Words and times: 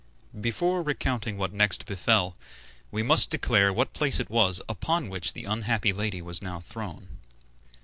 Before 0.41 0.81
recounting 0.81 1.37
what 1.37 1.53
next 1.53 1.85
befell, 1.85 2.35
we 2.89 3.03
must 3.03 3.29
declare 3.29 3.71
what 3.71 3.93
place 3.93 4.19
it 4.19 4.31
was 4.31 4.59
upon 4.67 5.09
which 5.09 5.33
the 5.33 5.45
unhappy 5.45 5.93
lady 5.93 6.23
was 6.23 6.41
now 6.41 6.59
thrown. 6.59 7.19